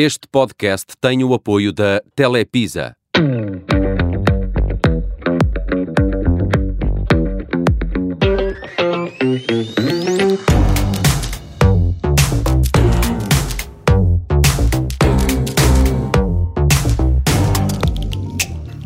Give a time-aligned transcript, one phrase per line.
[0.00, 2.94] Este podcast tem o apoio da Telepisa.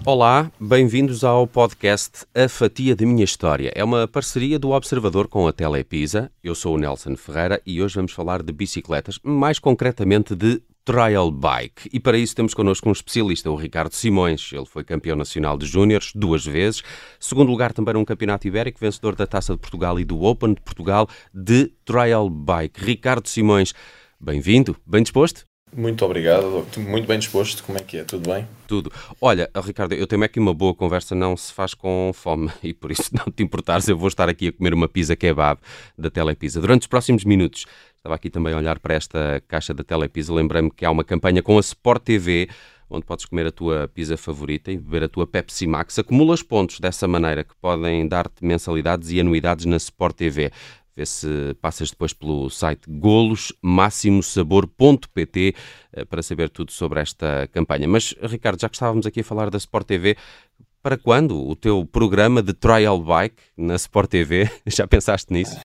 [0.06, 3.70] Olá, bem-vindos ao podcast A Fatia da Minha História.
[3.74, 6.32] É uma parceria do Observador com a Telepisa.
[6.42, 11.30] Eu sou o Nelson Ferreira e hoje vamos falar de bicicletas, mais concretamente de trial
[11.30, 11.88] bike.
[11.92, 14.50] E para isso temos connosco um especialista, o Ricardo Simões.
[14.52, 16.82] Ele foi campeão nacional de júniores duas vezes.
[17.20, 20.60] Segundo lugar também num campeonato ibérico, vencedor da Taça de Portugal e do Open de
[20.60, 22.84] Portugal de trial bike.
[22.84, 23.72] Ricardo Simões,
[24.20, 25.51] bem-vindo, bem disposto?
[25.74, 27.64] Muito obrigado, muito bem disposto.
[27.64, 28.04] Como é que é?
[28.04, 28.46] Tudo bem?
[28.66, 28.92] Tudo.
[29.18, 32.90] Olha, Ricardo, eu tenho aqui uma boa conversa, não se faz com fome e por
[32.90, 35.58] isso não te importares, eu vou estar aqui a comer uma pizza kebab
[35.96, 37.64] da Telepizza durante os próximos minutos.
[37.96, 41.42] Estava aqui também a olhar para esta caixa da Telepizza, lembrei-me que há uma campanha
[41.42, 42.48] com a Sport TV
[42.92, 45.98] onde podes comer a tua pizza favorita e beber a tua Pepsi Max.
[45.98, 50.52] Acumulas pontos dessa maneira que podem dar-te mensalidades e anuidades na Sport TV.
[50.96, 55.54] Vê se passas depois pelo site golosmassimosabor.pt
[55.92, 57.88] eh, para saber tudo sobre esta campanha.
[57.88, 60.16] Mas, Ricardo, já que estávamos aqui a falar da Sport TV,
[60.82, 64.50] para quando o teu programa de trial bike na Sport TV?
[64.66, 65.60] Já pensaste nisso?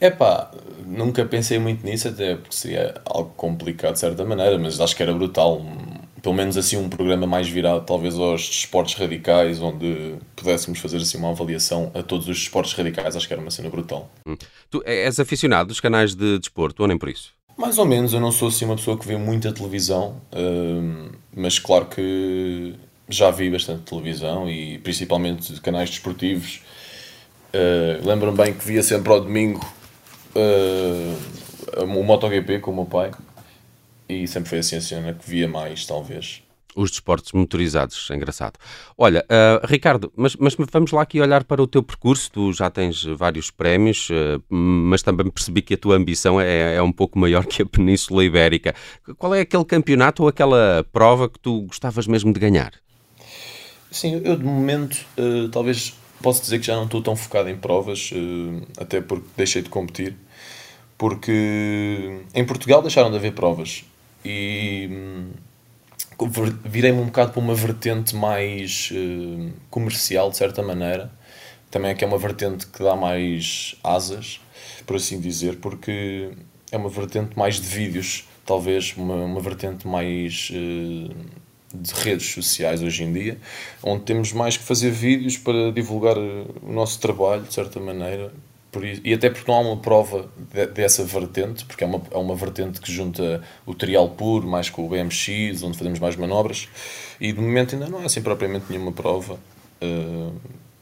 [0.00, 0.50] É pá,
[0.84, 5.02] nunca pensei muito nisso, até porque seria algo complicado de certa maneira, mas acho que
[5.02, 5.62] era brutal
[6.22, 11.18] pelo menos assim um programa mais virado talvez aos esportes radicais, onde pudéssemos fazer assim
[11.18, 14.10] uma avaliação a todos os esportes radicais, acho que era uma cena brutal.
[14.26, 14.36] Hum.
[14.70, 17.32] Tu és aficionado dos canais de desporto, ou nem por isso?
[17.56, 21.58] Mais ou menos, eu não sou assim uma pessoa que vê muita televisão, hum, mas
[21.58, 22.74] claro que
[23.08, 26.62] já vi bastante televisão e principalmente canais desportivos.
[27.52, 29.60] Uh, Lembro-me bem que via sempre ao domingo
[30.36, 33.10] uh, o MotoGP com o meu pai
[34.10, 36.42] e sempre foi assim a cena que via mais, talvez.
[36.74, 38.58] Os desportos motorizados, é engraçado.
[38.96, 42.30] Olha, uh, Ricardo, mas, mas vamos lá aqui olhar para o teu percurso.
[42.30, 46.82] Tu já tens vários prémios, uh, mas também percebi que a tua ambição é, é
[46.82, 48.74] um pouco maior que a Península Ibérica.
[49.18, 52.72] Qual é aquele campeonato ou aquela prova que tu gostavas mesmo de ganhar?
[53.90, 57.56] Sim, eu de momento, uh, talvez posso dizer que já não estou tão focado em
[57.56, 58.10] provas,
[58.78, 60.14] até porque deixei de competir
[61.00, 63.84] porque em Portugal deixaram de haver provas
[64.24, 65.30] e hum,
[66.64, 71.10] virei-me um bocado para uma vertente mais uh, comercial, de certa maneira.
[71.70, 74.40] Também é que é uma vertente que dá mais asas,
[74.86, 76.30] por assim dizer, porque
[76.72, 81.14] é uma vertente mais de vídeos, talvez uma, uma vertente mais uh,
[81.72, 83.38] de redes sociais hoje em dia,
[83.82, 88.32] onde temos mais que fazer vídeos para divulgar o nosso trabalho, de certa maneira,
[88.84, 92.16] isso, e até porque não há uma prova de, dessa vertente, porque é uma, é
[92.16, 96.68] uma vertente que junta o trial puro mais com o BMX, onde fazemos mais manobras,
[97.20, 100.34] e de momento ainda não há assim propriamente nenhuma prova uh,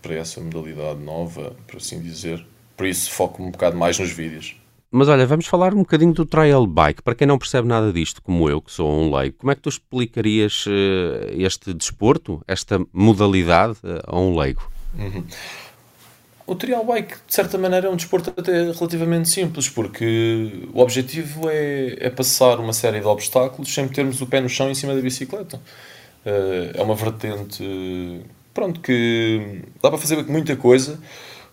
[0.03, 2.44] para essa modalidade nova, por assim dizer.
[2.77, 4.56] Por isso foco um bocado mais nos vídeos.
[4.91, 7.03] Mas olha, vamos falar um bocadinho do trial bike.
[7.03, 9.60] Para quem não percebe nada disto, como eu, que sou um leigo, como é que
[9.60, 10.71] tu explicarias uh,
[11.31, 14.71] este desporto, esta modalidade, uh, a um leigo?
[14.97, 15.25] Uhum.
[16.48, 21.50] O trial bike, de certa maneira, é um desporto até relativamente simples, porque o objetivo
[21.50, 24.94] é, é passar uma série de obstáculos sem termos o pé no chão em cima
[24.94, 25.60] da bicicleta.
[26.25, 28.22] Eh, é uma vertente,
[28.54, 30.98] pronto, que dá para fazer muita coisa,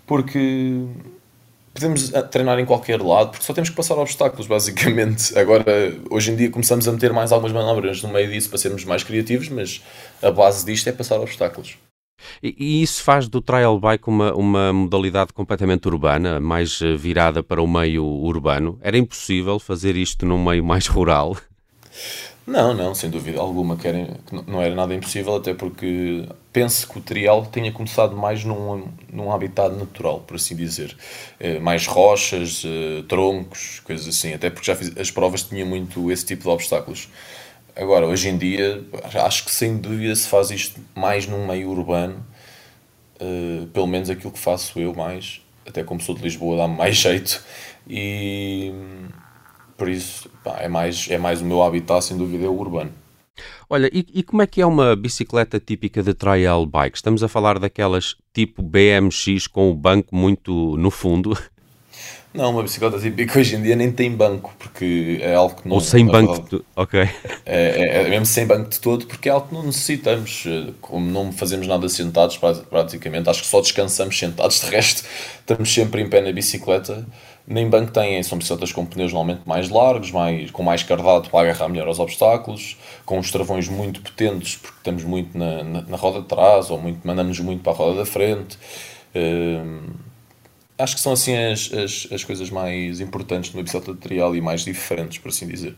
[0.08, 0.86] porque
[1.74, 5.38] podemos treinar em qualquer lado, porque só temos que passar obstáculos, basicamente.
[5.38, 5.66] Agora,
[6.10, 9.04] hoje em dia, começamos a meter mais algumas manobras no meio disso para sermos mais
[9.04, 9.84] criativos, mas
[10.22, 11.76] a base disto é passar obstáculos.
[12.42, 17.44] E, e, isso faz do trial bike uma, uma modalidade completamente urbana, mais eh, virada
[17.44, 18.78] para o meio urbano?
[18.82, 21.36] Era impossível fazer isto num meio mais rural?
[22.48, 26.88] Não, não, sem dúvida alguma, que, era, que não era nada impossível, até porque penso
[26.88, 30.96] que o trial tinha começado mais num, num habitat natural, por assim dizer.
[31.40, 36.12] É, mais rochas, é, troncos, coisas assim, até porque já fiz, as provas tinham muito
[36.12, 37.10] esse tipo de obstáculos.
[37.76, 38.82] Agora, hoje em dia,
[39.26, 42.26] acho que sem dúvida se faz isto mais num meio urbano,
[43.20, 46.96] uh, pelo menos aquilo que faço eu mais, até como sou de Lisboa, dá-me mais
[46.98, 47.44] jeito,
[47.86, 48.72] e
[49.78, 52.92] por isso pá, é, mais, é mais o meu habitat, sem dúvida, é o urbano.
[53.70, 56.96] Olha, e, e, como é que é uma bicicleta típica de trial bike?
[56.96, 61.38] Estamos a falar daquelas tipo BMX com o banco muito no fundo?
[62.36, 65.76] Não, uma bicicleta típica hoje em dia nem tem banco, porque é algo que não.
[65.76, 66.62] Ou sem banco, de...
[66.76, 67.00] ok.
[67.00, 67.10] É,
[67.46, 70.44] é, é, mesmo sem banco de todo, porque é algo que não necessitamos.
[70.82, 72.38] Como não fazemos nada sentados,
[72.70, 75.08] praticamente, acho que só descansamos sentados, de resto,
[75.40, 77.08] estamos sempre em pé na bicicleta.
[77.48, 81.52] Nem banco têm, são bicicletas com pneus normalmente mais largos, mais, com mais cardado para
[81.52, 85.96] agarrar melhor aos obstáculos, com os travões muito potentes, porque estamos muito na, na, na
[85.96, 88.58] roda de trás, ou muito, mandamos muito para a roda da frente.
[89.16, 89.94] Uh,
[90.78, 94.42] acho que são assim as, as, as coisas mais importantes numa bicicleta de trial e
[94.42, 95.76] mais diferentes, por assim dizer.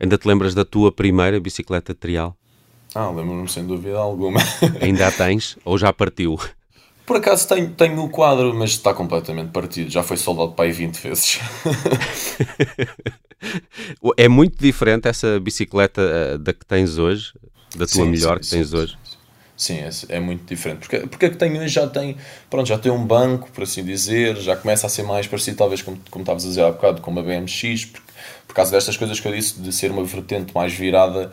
[0.00, 2.36] Ainda te lembras da tua primeira bicicleta de trial?
[2.94, 4.40] Ah, lembro-me sem dúvida alguma.
[4.80, 6.38] Ainda a tens ou já partiu?
[7.04, 9.90] Por acaso tenho, tenho o quadro, mas está completamente partido.
[9.90, 11.40] Já foi soldado para aí 20 vezes.
[14.16, 17.32] é muito diferente essa bicicleta eh, da que tens hoje,
[17.76, 18.98] da tua sim, melhor sim, que tens sim, hoje?
[19.58, 20.78] Sim, é, é, muito diferente.
[20.78, 22.16] Porque, porque a que tenho hoje já tem,
[22.48, 25.82] pronto, já tem um banco, por assim dizer, já começa a ser mais parecido, talvez,
[25.82, 28.12] como, como estavas a dizer há bocado, com uma BMX, porque,
[28.46, 31.32] por causa destas coisas que eu disse, de ser uma vertente mais virada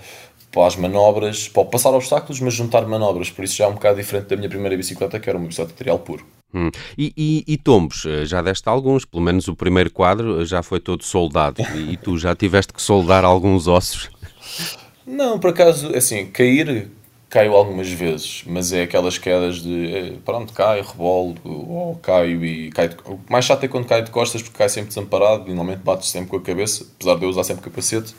[0.51, 3.29] para as manobras, para passar obstáculos, mas juntar manobras.
[3.29, 5.73] Por isso já é um bocado diferente da minha primeira bicicleta, que era uma bicicleta
[5.75, 6.25] trial puro.
[6.51, 6.71] Hum.
[6.97, 10.63] E, e, e, tombos, eh, já deste alguns, pelo menos o primeiro quadro eh, já
[10.63, 11.61] foi todo soldado.
[11.75, 14.09] E, e tu já tiveste que soldar alguns ossos?
[15.05, 16.89] Não, por acaso, assim, cair,
[17.35, 22.69] caio algumas vezes, mas é aquelas quedas de eh, pronto, caio, rebolo, ou caio e
[22.71, 22.95] caio.
[23.05, 26.09] O mais chato é quando caio de costas porque cai sempre desamparado e normalmente bates
[26.09, 28.15] sempre com a cabeça, apesar de eu usar sempre capacete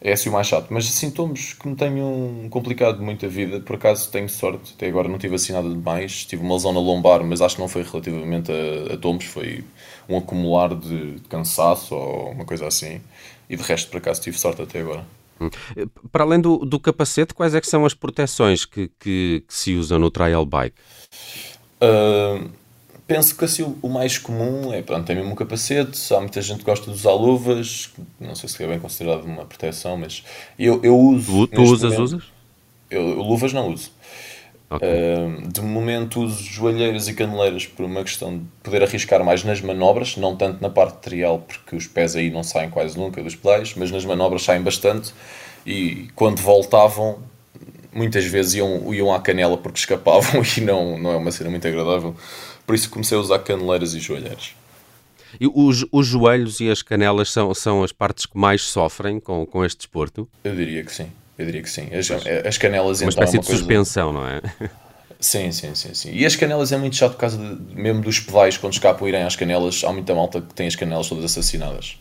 [0.00, 0.68] é assim o mais chato.
[0.70, 5.08] Mas sintomas que me tenham complicado muito a vida, por acaso tenho sorte, até agora
[5.08, 6.24] não tive assim nada demais.
[6.24, 9.64] Tive uma lesão na lombar, mas acho que não foi relativamente a, a tombos, foi
[10.08, 13.00] um acumular de, cansaço ou uma coisa assim.
[13.50, 15.04] E de resto, por acaso, tive sorte até agora.
[15.40, 15.50] Hum.
[16.10, 19.74] Para além do, do capacete, quais é que são as proteções que, que, que se
[19.74, 20.76] usam no trial bike?
[21.82, 22.48] Uh,
[23.06, 26.60] penso que assim, o mais comum é, pronto, tem mesmo um capacete, há muita gente
[26.60, 27.90] que gosta de usar luvas,
[28.20, 30.22] não sei se é bem considerado uma proteção, mas
[30.58, 31.46] eu, eu uso...
[31.46, 32.22] Tu, tu usas, momento, usas?
[32.90, 33.90] Eu, eu, luvas não uso.
[34.76, 34.88] Okay.
[34.88, 39.60] Uh, de momento uso joelheiras e caneleiras por uma questão de poder arriscar mais nas
[39.60, 43.34] manobras, não tanto na parte trial, porque os pés aí não saem quase nunca dos
[43.34, 45.12] pedais, mas nas manobras saem bastante
[45.66, 47.18] e quando voltavam
[47.92, 51.66] muitas vezes iam, iam à canela porque escapavam e não, não é uma cena muito
[51.66, 52.16] agradável.
[52.66, 54.54] Por isso comecei a usar caneleiras e joelheiras.
[55.40, 59.46] E os, os joelhos e as canelas são, são as partes que mais sofrem com,
[59.46, 60.28] com este desporto?
[60.44, 61.10] Eu diria que sim.
[61.42, 61.88] Eu diria que sim.
[61.92, 62.08] As,
[62.46, 64.40] as canelas uma então espécie é uma de suspensão, não é?
[65.18, 66.10] Sim, sim, sim, sim.
[66.12, 69.22] E as canelas é muito chato por causa de, mesmo dos pedais, quando escapam irem
[69.22, 71.96] às canelas, há muita malta que tem as canelas todas assassinadas.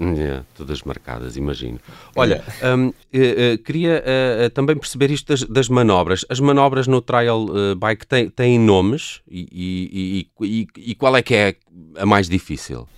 [0.00, 1.80] Yeah, todas marcadas, imagino.
[2.14, 2.76] Olha, yeah.
[2.76, 4.02] um, uh, uh, queria
[4.46, 6.24] uh, também perceber isto das, das, manobras.
[6.28, 7.46] As manobras no trial
[7.76, 11.56] bike têm, têm nomes e, e, e, e, qual é que é
[11.96, 12.88] a mais difícil?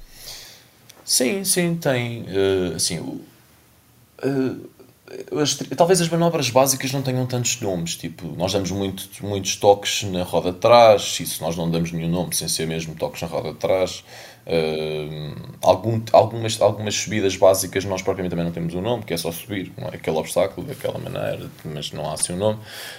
[1.05, 2.27] Sim, sim, tem.
[2.77, 3.21] assim,
[5.41, 7.97] as, talvez as manobras básicas não tenham tantos nomes.
[7.97, 12.09] Tipo, nós damos muito, muitos toques na roda de trás, isso nós não damos nenhum
[12.09, 14.05] nome sem ser mesmo toques na roda de trás.
[14.47, 19.17] Uh, algum, algumas, algumas subidas básicas nós propriamente também não temos um nome, que é
[19.17, 19.95] só subir é?
[19.95, 22.59] aquele obstáculo daquela maneira, mas não há assim um nome.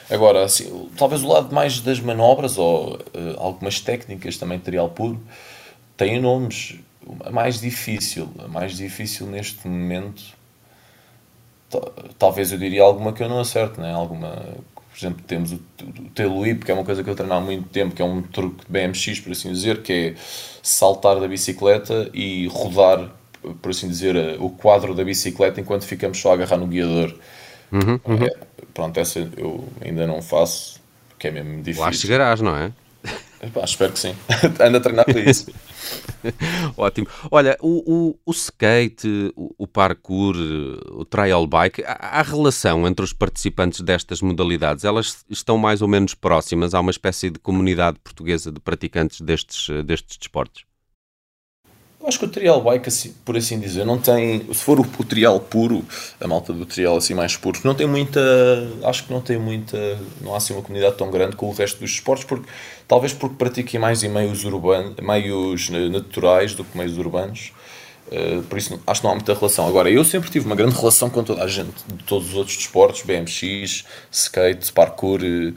[0.09, 2.99] Agora, assim, talvez o lado mais das manobras ou uh,
[3.37, 5.21] algumas técnicas também material puro
[5.97, 6.75] têm nomes.
[7.31, 10.21] Mais difícil, a mais difícil neste momento,
[12.17, 13.93] talvez eu diria alguma que eu não acerto, né?
[13.93, 14.35] alguma
[14.91, 17.95] por exemplo, temos o, o que é uma coisa que eu treino há muito tempo,
[17.95, 20.15] que é um truque de BMX, por assim dizer, que é
[20.61, 23.09] saltar da bicicleta e rodar,
[23.61, 27.15] por assim dizer, o quadro da bicicleta enquanto ficamos só a agarrar no guiador.
[27.71, 28.25] Uhum, uhum.
[28.25, 28.35] É,
[28.73, 31.83] pronto, essa eu ainda não faço, porque é mesmo difícil.
[31.83, 32.71] Lá chegarás, não é?
[33.41, 34.15] Epá, espero que sim.
[34.59, 35.51] Ando a treinar para isso.
[36.77, 37.07] Ótimo.
[37.29, 40.35] Olha, o, o, o skate, o, o, parkour,
[40.91, 45.87] o trial bike, a, a, relação entre os participantes destas modalidades, elas estão mais ou
[45.87, 46.73] menos próximas?
[46.73, 50.70] Há uma espécie de comunidade portuguesa de praticantes destes, destes desportos?
[52.01, 54.41] Eu acho que o trial bike, assim, por assim dizer, não tem.
[54.51, 55.85] Se for o, o trial puro,
[56.19, 58.19] a malta do trial assim mais puro, não tem muita.
[58.83, 59.77] Acho que não tem muita.
[60.19, 62.49] Não há assim uma comunidade tão grande com o resto dos esportes, porque
[62.87, 67.51] talvez porque pratiquem mais em meios urbanos, meios naturais do que meios urbanos.
[68.07, 69.67] Uh, por isso acho que não há muita relação.
[69.67, 72.57] Agora, eu sempre tive uma grande relação com toda a gente de todos os outros
[72.57, 75.21] desportos, BMX, skate, parkour.
[75.21, 75.53] Uh,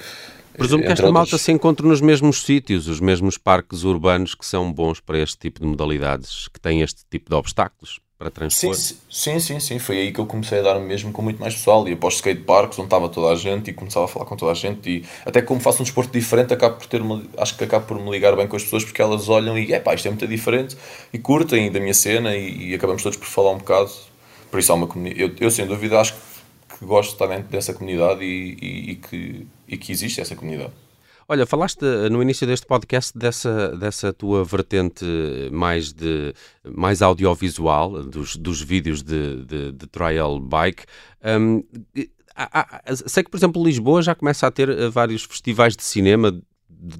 [0.56, 1.12] Presumo que esta outros...
[1.12, 5.38] malta se encontra nos mesmos sítios, os mesmos parques urbanos que são bons para este
[5.38, 8.74] tipo de modalidades, que têm este tipo de obstáculos para transpor.
[8.74, 9.78] Sim, sim, sim, sim.
[9.78, 11.86] Foi aí que eu comecei a dar-me mesmo com muito mais pessoal.
[11.88, 14.52] Ia para os skateparks onde estava toda a gente e começava a falar com toda
[14.52, 14.88] a gente.
[14.88, 18.00] E até como faço um desporto diferente, acabo por ter uma, acho que acabo por
[18.00, 20.26] me ligar bem com as pessoas porque elas olham e é pá, isto é muito
[20.26, 20.76] diferente
[21.12, 23.90] e curtem da minha cena e, e acabamos todos por falar um bocado.
[24.50, 25.20] Por isso há uma comunidade.
[25.20, 26.33] Eu, eu sem dúvida acho que
[26.84, 30.72] gosto dentro dessa comunidade e, e, e que, e que existe essa comunidade.
[31.26, 35.06] Olha, falaste no início deste podcast dessa, dessa tua vertente
[35.50, 40.84] mais, de, mais audiovisual, dos, dos vídeos de, de, de trial bike.
[41.24, 41.64] Um,
[43.06, 46.32] sei que, por exemplo, Lisboa já começa a ter eh, vários festivais de cinema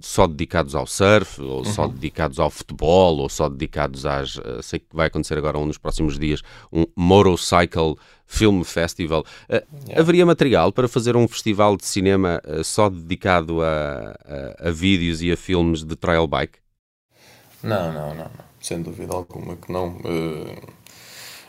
[0.00, 1.64] só dedicados ao surf, ou uhum.
[1.64, 4.36] só dedicados ao futebol, ou só dedicados às.
[4.36, 9.24] Uh, sei que vai acontecer agora um nos próximos dias, um Motorcycle Film Festival.
[9.48, 9.54] Uh,
[9.86, 10.00] yeah.
[10.00, 14.16] Haveria material para fazer um festival de cinema uh, só dedicado a,
[14.62, 16.58] a, a, vídeos e a filmes de trail bike?
[17.62, 18.30] Não, não, não, não.
[18.60, 19.98] sem dúvida alguma que não.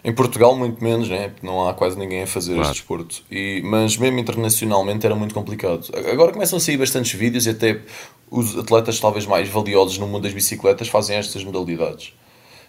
[0.05, 1.31] Em Portugal, muito menos, né?
[1.41, 2.69] não há quase ninguém a fazer claro.
[2.69, 3.23] este desporto.
[3.31, 5.89] E, mas mesmo internacionalmente era muito complicado.
[6.11, 7.81] Agora começam a sair bastantes vídeos e até
[8.29, 12.13] os atletas talvez mais valiosos no mundo das bicicletas fazem estas modalidades.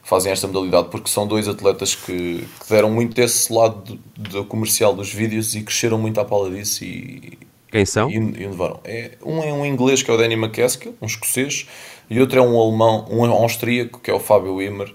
[0.02, 4.44] Fazem esta modalidade porque são dois atletas que, que deram muito esse lado do, do,
[4.46, 7.36] comercial dos vídeos e cresceram muito à pala disso e,
[7.70, 8.08] quem são?
[8.08, 8.80] E, e levaram.
[8.82, 11.66] É, um é um inglês que é o Danny McCaskill, um escocês,
[12.08, 14.94] e outro é um alemão, um austríaco que é o Fábio Wimmer.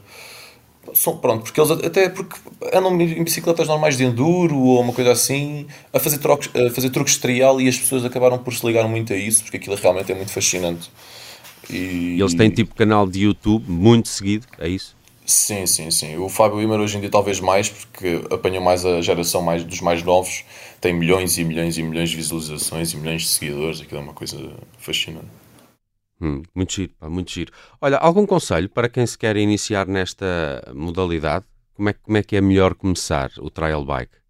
[0.93, 2.35] São, pronto, porque eles até porque
[2.73, 6.89] andam em bicicletas normais de enduro ou uma coisa assim, a fazer, trocos, a fazer
[6.89, 9.75] truques de trial e as pessoas acabaram por se ligar muito a isso, porque aquilo
[9.75, 10.91] realmente é muito fascinante.
[11.69, 14.95] E, eles têm tipo canal de YouTube muito seguido, é isso?
[15.25, 16.17] Sim, sim, sim.
[16.17, 19.79] O Fábio Wimmer hoje em dia talvez mais, porque apanhou mais a geração mais, dos
[19.79, 20.43] mais novos,
[20.81, 24.13] tem milhões e milhões e milhões de visualizações e milhões de seguidores, aquilo é uma
[24.13, 24.37] coisa
[24.77, 25.40] fascinante.
[26.21, 27.51] Hum, muito giro, pá, muito giro.
[27.81, 31.45] Olha, algum conselho para quem se quer iniciar nesta modalidade?
[31.73, 34.21] Como é, como é que é melhor começar o trial bike?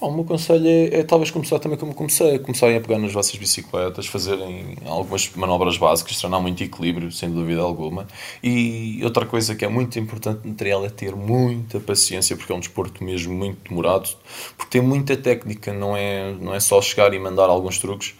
[0.00, 3.12] Oh, o meu conselho é, é, talvez começar também como comecei, começarem a pegar nas
[3.12, 8.06] vossas bicicletas, fazerem algumas manobras básicas, treinar muito equilíbrio, sem dúvida alguma.
[8.40, 12.54] E outra coisa que é muito importante no trial é ter muita paciência, porque é
[12.54, 14.10] um desporto mesmo muito demorado,
[14.56, 18.14] porque tem muita técnica, não é, não é só chegar e mandar alguns truques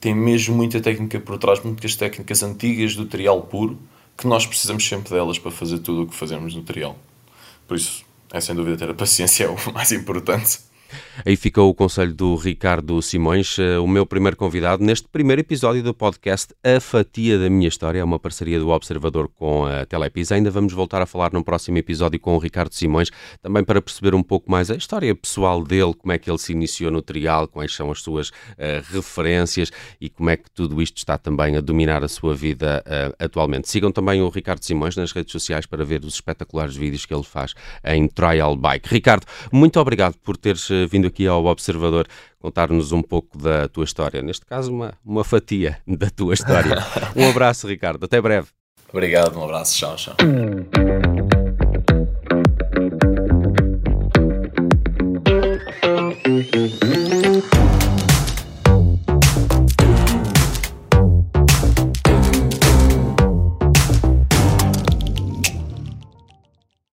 [0.00, 3.78] tem mesmo muita técnica por trás, muitas técnicas antigas do trial puro,
[4.16, 6.98] que nós precisamos sempre delas para fazer tudo o que fazemos no trial.
[7.68, 10.58] Por isso, é sem dúvida ter a paciência é o mais importante.
[11.24, 15.82] Aí ficou o conselho do Ricardo Simões, eh, o meu primeiro convidado neste primeiro episódio
[15.82, 20.32] do podcast A Fatia da Minha História, é uma parceria do Observador com a Telepis.
[20.32, 23.10] Ainda vamos voltar a falar num próximo episódio com o Ricardo Simões,
[23.42, 26.52] também para perceber um pouco mais a história pessoal dele, como é que ele se
[26.52, 28.32] iniciou no trial, quais são as suas uh,
[28.90, 29.70] referências
[30.00, 33.68] e como é que tudo isto está também a dominar a sua vida uh, atualmente.
[33.68, 37.22] Sigam também o Ricardo Simões nas redes sociais para ver os espetaculares vídeos que ele
[37.22, 37.54] faz
[37.84, 38.88] em Trial Bike.
[38.88, 42.06] Ricardo, muito obrigado por teres vindo aqui ao Observador
[42.38, 44.22] contar-nos um pouco da tua história.
[44.22, 46.76] Neste caso, uma, uma fatia da tua história.
[47.16, 48.04] um abraço, Ricardo.
[48.04, 48.48] Até breve.
[48.92, 49.76] Obrigado, um abraço.
[49.76, 50.16] Tchau, tchau.